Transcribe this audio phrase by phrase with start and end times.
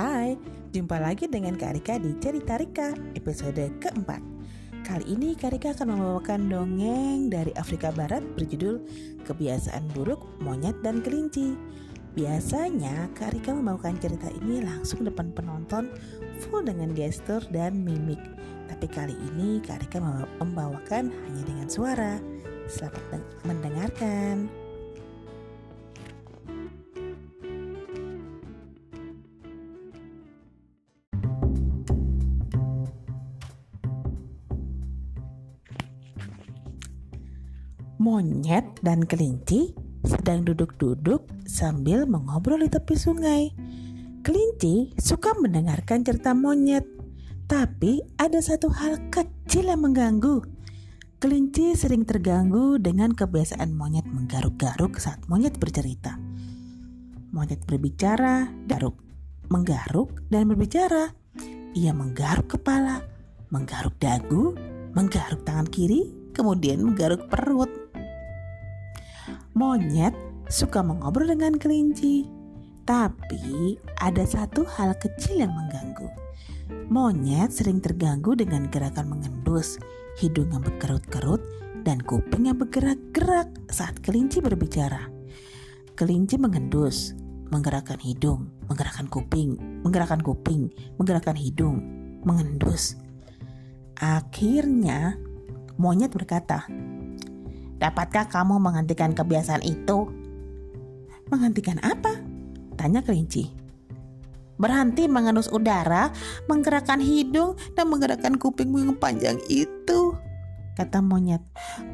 [0.00, 0.32] Hai,
[0.72, 4.24] jumpa lagi dengan Kak Rika di Cerita Rika episode keempat.
[4.80, 8.80] Kali ini Kak Rika akan membawakan dongeng dari Afrika Barat berjudul
[9.28, 11.52] Kebiasaan Buruk Monyet dan Kelinci.
[12.16, 15.92] Biasanya Kak Rika membawakan cerita ini langsung depan penonton
[16.40, 18.24] full dengan gestur dan mimik.
[18.72, 20.00] Tapi kali ini Kak Rika
[20.40, 22.16] membawakan hanya dengan suara.
[22.72, 24.48] Selamat mendengarkan
[38.10, 39.70] Monyet dan kelinci
[40.02, 43.54] sedang duduk-duduk sambil mengobrol di tepi sungai.
[44.26, 46.82] Kelinci suka mendengarkan cerita monyet,
[47.46, 50.42] tapi ada satu hal kecil yang mengganggu.
[51.22, 56.18] Kelinci sering terganggu dengan kebiasaan monyet menggaruk-garuk saat monyet bercerita.
[57.30, 58.98] Monyet berbicara, garuk,
[59.54, 61.14] menggaruk, dan berbicara.
[61.78, 63.06] Ia menggaruk kepala,
[63.54, 64.58] menggaruk dagu,
[64.98, 67.79] menggaruk tangan kiri, kemudian menggaruk perut.
[69.50, 70.14] Monyet
[70.46, 72.22] suka mengobrol dengan kelinci,
[72.86, 76.06] tapi ada satu hal kecil yang mengganggu.
[76.86, 79.78] Monyet sering terganggu dengan gerakan mengendus,
[80.22, 81.42] hidung yang berkerut-kerut,
[81.82, 85.10] dan kuping yang bergerak-gerak saat kelinci berbicara.
[85.98, 87.18] Kelinci mengendus,
[87.50, 91.82] menggerakkan hidung, menggerakkan kuping, menggerakkan kuping, menggerakkan hidung,
[92.22, 92.94] mengendus.
[93.98, 95.18] Akhirnya,
[95.74, 96.70] monyet berkata,
[97.80, 100.12] Dapatkah kamu menghentikan kebiasaan itu?
[101.32, 102.20] Menghentikan apa?
[102.76, 103.48] Tanya kelinci.
[104.60, 106.12] Berhenti mengendus udara,
[106.44, 110.12] menggerakkan hidung, dan menggerakkan kupingmu yang panjang itu.
[110.76, 111.40] Kata monyet,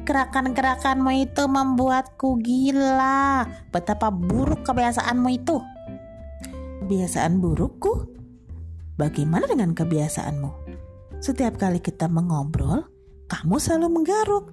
[0.03, 3.47] gerakan-gerakanmu itu membuatku gila.
[3.71, 5.63] Betapa buruk kebiasaanmu itu.
[6.83, 8.11] Kebiasaan burukku?
[8.99, 10.51] Bagaimana dengan kebiasaanmu?
[11.23, 12.83] Setiap kali kita mengobrol,
[13.31, 14.45] kamu selalu menggaruk.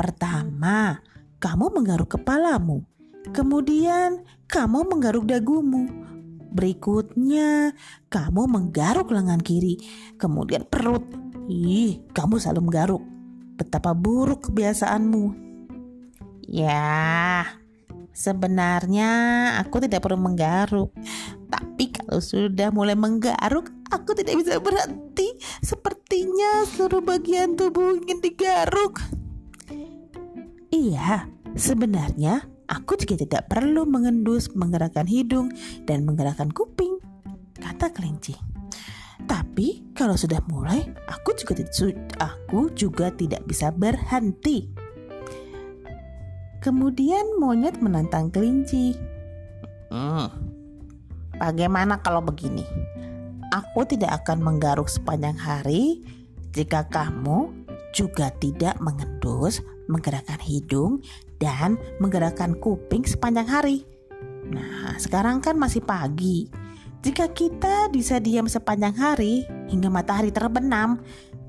[0.00, 0.96] Pertama,
[1.44, 2.88] kamu menggaruk kepalamu.
[3.36, 5.92] Kemudian, kamu menggaruk dagumu.
[6.56, 7.76] Berikutnya,
[8.08, 9.76] kamu menggaruk lengan kiri.
[10.16, 11.04] Kemudian perut.
[11.52, 13.04] Ih, kamu selalu menggaruk.
[13.60, 15.36] Betapa buruk kebiasaanmu.
[16.48, 17.44] Ya,
[18.16, 19.12] sebenarnya
[19.60, 20.96] aku tidak perlu menggaruk.
[21.52, 25.36] Tapi kalau sudah mulai menggaruk, aku tidak bisa berhenti.
[25.60, 29.19] Sepertinya seluruh bagian tubuh ingin digaruk.
[30.70, 31.26] Iya,
[31.58, 35.50] sebenarnya aku juga tidak perlu mengendus, menggerakkan hidung,
[35.82, 37.02] dan menggerakkan kuping,
[37.58, 38.38] kata kelinci.
[39.26, 44.70] Tapi kalau sudah mulai, aku juga tidak, aku juga tidak bisa berhenti.
[46.62, 48.94] Kemudian monyet menantang kelinci.
[49.90, 50.30] Hmm,
[51.34, 52.62] bagaimana kalau begini?
[53.50, 56.06] Aku tidak akan menggaruk sepanjang hari
[56.54, 57.50] jika kamu
[57.90, 59.58] juga tidak mengendus,
[59.90, 61.02] menggerakkan hidung,
[61.42, 63.82] dan menggerakkan kuping sepanjang hari.
[64.46, 66.46] Nah, sekarang kan masih pagi.
[67.00, 71.00] Jika kita bisa diam sepanjang hari hingga matahari terbenam,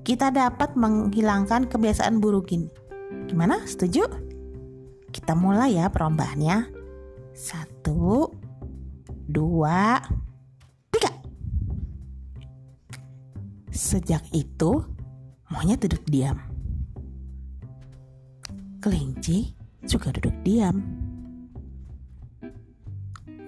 [0.01, 2.71] kita dapat menghilangkan kebiasaan buruk ini.
[3.27, 3.61] Gimana?
[3.67, 4.07] Setuju?
[5.11, 6.71] Kita mulai ya perombahannya.
[7.35, 8.31] Satu,
[9.27, 9.99] dua,
[10.87, 11.11] tiga.
[13.71, 14.83] Sejak itu,
[15.51, 16.50] Monyet duduk diam.
[18.81, 19.53] Kelinci
[19.85, 20.81] juga duduk diam.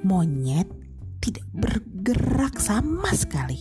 [0.06, 0.70] Monyet
[1.18, 3.58] tidak bergerak sama sekali.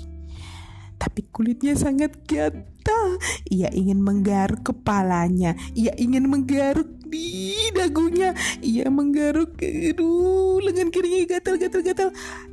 [1.01, 3.17] Tapi kulitnya sangat gatal.
[3.49, 5.57] Ia ingin menggaruk kepalanya.
[5.73, 8.37] Ia ingin menggaruk di dagunya.
[8.61, 12.11] Ia menggaruk aduh lengan kirinya gatal gatal gatal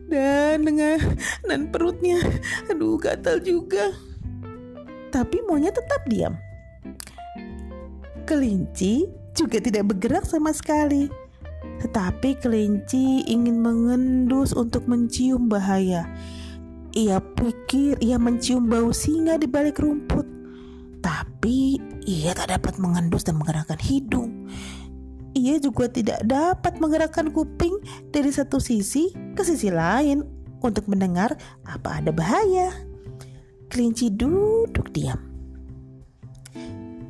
[0.07, 2.17] dan lengan dan perutnya
[2.71, 3.93] aduh gatal juga
[5.09, 6.37] tapi monyet tetap diam.
[8.29, 9.09] Kelinci
[9.39, 11.07] juga tidak bergerak sama sekali.
[11.79, 16.03] Tetapi kelinci ingin mengendus untuk mencium bahaya.
[16.91, 20.27] Ia pikir ia mencium bau singa di balik rumput.
[20.99, 24.51] Tapi ia tak dapat mengendus dan menggerakkan hidung.
[25.37, 27.79] Ia juga tidak dapat menggerakkan kuping
[28.11, 30.25] dari satu sisi ke sisi lain
[30.59, 32.75] untuk mendengar apa ada bahaya.
[33.71, 35.21] Kelinci duduk diam.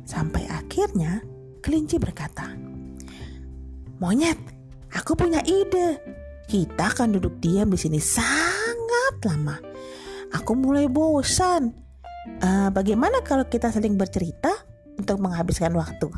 [0.04, 1.24] Sampai akhirnya
[1.60, 2.50] kelinci berkata,
[4.00, 4.40] "Monyet,
[4.90, 6.00] aku punya ide.
[6.50, 9.56] Kita akan duduk diam di sini sangat lama.
[10.34, 11.70] Aku mulai bosan.
[12.42, 14.50] Uh, bagaimana kalau kita saling bercerita
[14.98, 16.10] untuk menghabiskan waktu?"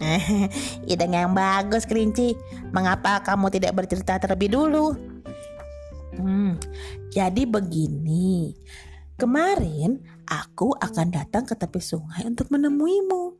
[0.90, 2.34] Ide yang bagus, kelinci.
[2.74, 5.14] Mengapa kamu tidak bercerita terlebih dulu?
[6.18, 6.58] Hmm,
[7.10, 8.54] jadi begini.
[9.14, 13.38] Kemarin aku akan datang ke tepi sungai untuk menemuimu.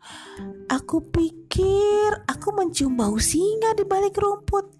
[0.70, 4.70] Aku pikir aku mencium bau singa di balik rumput.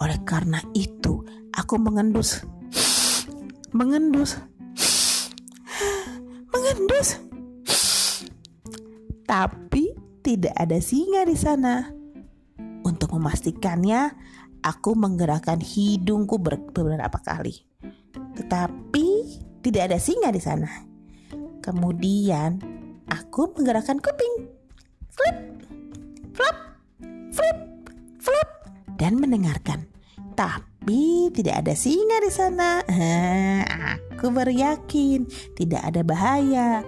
[0.00, 1.20] Oleh karena itu,
[1.52, 2.40] aku mengendus,
[3.76, 4.40] mengendus,
[6.48, 7.20] mengendus.
[9.28, 9.92] Tapi
[10.24, 11.84] tidak ada singa di sana.
[12.80, 14.16] Untuk memastikannya,
[14.64, 17.60] aku menggerakkan hidungku beberapa kali.
[18.34, 19.13] Tetapi
[19.64, 20.68] tidak ada singa di sana.
[21.64, 22.60] Kemudian
[23.08, 24.52] aku menggerakkan kuping.
[25.08, 25.38] Flip,
[26.36, 26.76] flap,
[27.32, 27.58] flip,
[28.20, 28.50] flip
[29.00, 29.88] dan mendengarkan.
[30.36, 32.84] Tapi tidak ada singa di sana.
[34.12, 35.24] Aku baru yakin
[35.56, 36.84] tidak ada bahaya.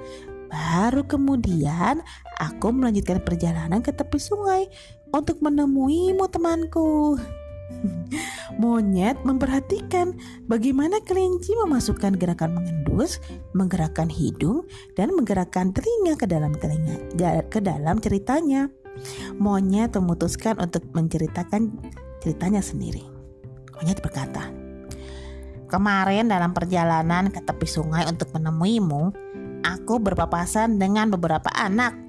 [0.46, 2.00] Baru kemudian
[2.38, 4.70] aku melanjutkan perjalanan ke tepi sungai
[5.10, 7.18] untuk menemuimu temanku.
[8.62, 10.16] Monyet memperhatikan
[10.46, 13.20] bagaimana kelinci memasukkan gerakan mengendus,
[13.52, 14.64] menggerakkan hidung,
[14.94, 16.96] dan menggerakkan telinga ke dalam telinga
[17.50, 18.70] ke dalam ceritanya.
[19.36, 21.68] Monyet memutuskan untuk menceritakan
[22.24, 23.04] ceritanya sendiri.
[23.76, 24.48] Monyet berkata,
[25.66, 29.10] Kemarin dalam perjalanan ke tepi sungai untuk menemuimu,
[29.66, 32.05] aku berpapasan dengan beberapa anak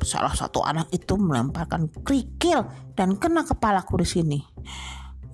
[0.00, 2.64] Salah satu anak itu melemparkan kerikil
[2.96, 4.38] dan kena kepalaku di sini.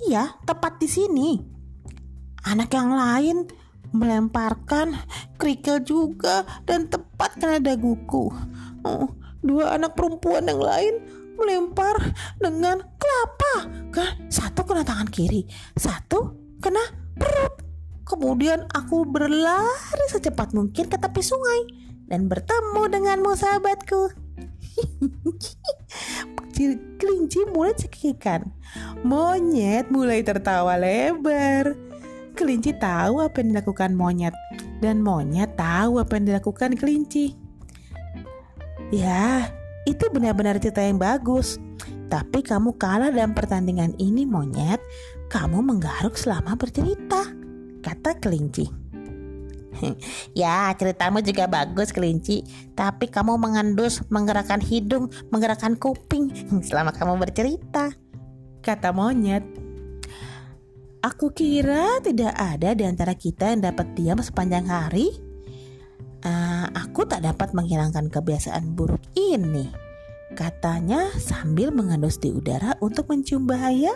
[0.06, 1.30] Iya, tepat di sini.
[2.46, 3.46] Anak yang lain
[3.94, 4.94] melemparkan
[5.38, 8.30] kerikil juga dan tepat kena daguku.
[8.82, 9.08] Oh,
[9.42, 10.94] dua anak perempuan yang lain
[11.36, 11.96] melempar
[12.40, 13.54] dengan kelapa.
[13.92, 14.10] Kan?
[14.28, 15.46] Satu kena tangan kiri,
[15.76, 16.82] satu kena
[17.16, 17.62] perut.
[18.06, 21.66] Kemudian aku berlari secepat mungkin ke tepi sungai
[22.06, 24.25] dan bertemu denganmu sahabatku.
[26.96, 28.48] Kelinci mulai cekikan.
[29.04, 31.76] Monyet mulai tertawa lebar.
[32.36, 34.36] Kelinci tahu apa yang dilakukan monyet
[34.80, 37.32] dan monyet tahu apa yang dilakukan kelinci.
[38.92, 39.50] Ya,
[39.88, 41.58] itu benar-benar cerita yang bagus.
[42.06, 44.78] Tapi kamu kalah dalam pertandingan ini monyet.
[45.26, 47.34] Kamu menggaruk selama bercerita,
[47.82, 48.85] kata kelinci.
[50.38, 52.42] ya, ceritamu juga bagus, kelinci.
[52.72, 56.32] Tapi kamu mengendus, menggerakkan hidung, menggerakkan kuping
[56.68, 57.92] selama kamu bercerita.
[58.64, 59.44] Kata monyet.
[61.04, 65.14] Aku kira tidak ada di antara kita yang dapat diam sepanjang hari.
[66.26, 69.70] Uh, aku tak dapat menghilangkan kebiasaan buruk ini.
[70.34, 73.94] Katanya sambil mengendus di udara untuk mencium bahaya,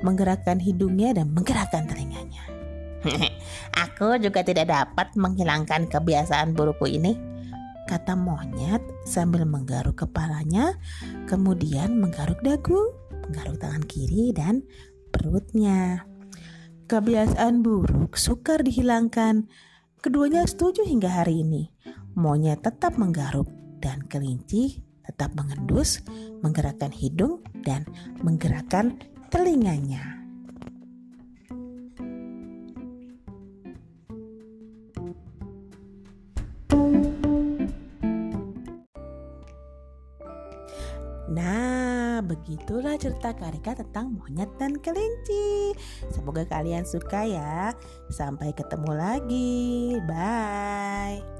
[0.00, 2.59] menggerakkan hidungnya dan menggerakkan telinganya.
[3.88, 7.16] Aku juga tidak dapat menghilangkan kebiasaan burukku ini,
[7.88, 10.76] kata monyet sambil menggaruk kepalanya,
[11.24, 12.92] kemudian menggaruk dagu,
[13.26, 14.62] menggaruk tangan kiri dan
[15.10, 16.04] perutnya.
[16.90, 19.46] Kebiasaan buruk sukar dihilangkan.
[20.00, 21.70] Keduanya setuju hingga hari ini.
[22.18, 23.46] Monyet tetap menggaruk
[23.78, 26.06] dan kelinci tetap mengendus,
[26.38, 27.82] menggerakkan hidung dan
[28.22, 28.94] menggerakkan
[29.26, 30.19] telinganya.
[41.30, 45.70] Nah, begitulah cerita Karika tentang monyet dan kelinci.
[46.10, 47.70] Semoga kalian suka ya.
[48.10, 49.94] Sampai ketemu lagi.
[50.10, 51.39] Bye.